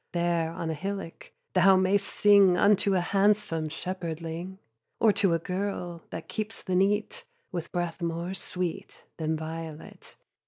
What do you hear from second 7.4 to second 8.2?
With breath